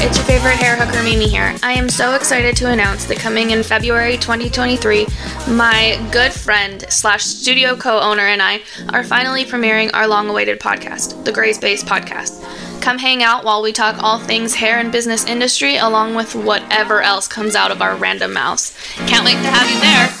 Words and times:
It's 0.00 0.16
your 0.16 0.26
favorite 0.26 0.54
hair 0.54 0.76
hooker 0.76 1.02
Mimi 1.02 1.28
here. 1.28 1.56
I 1.60 1.72
am 1.72 1.88
so 1.88 2.14
excited 2.14 2.56
to 2.58 2.70
announce 2.70 3.06
that 3.06 3.18
coming 3.18 3.50
in 3.50 3.64
February 3.64 4.16
2023, 4.16 5.06
my 5.48 6.08
good 6.12 6.32
friend 6.32 6.84
slash 6.88 7.24
studio 7.24 7.76
co-owner 7.76 8.22
and 8.22 8.40
I 8.40 8.62
are 8.90 9.02
finally 9.02 9.44
premiering 9.44 9.90
our 9.92 10.06
long-awaited 10.06 10.60
podcast, 10.60 11.24
the 11.24 11.32
Gray 11.32 11.52
Space 11.52 11.82
Podcast. 11.82 12.40
Come 12.80 12.98
hang 12.98 13.24
out 13.24 13.42
while 13.44 13.60
we 13.60 13.72
talk 13.72 14.00
all 14.00 14.20
things 14.20 14.54
hair 14.54 14.78
and 14.78 14.92
business 14.92 15.26
industry, 15.26 15.76
along 15.76 16.14
with 16.14 16.34
whatever 16.36 17.02
else 17.02 17.26
comes 17.26 17.56
out 17.56 17.72
of 17.72 17.82
our 17.82 17.96
random 17.96 18.32
mouths. 18.32 18.78
Can't 19.08 19.24
wait 19.24 19.32
to 19.32 19.50
have 19.50 19.68
you 19.68 19.80
there. 19.80 20.17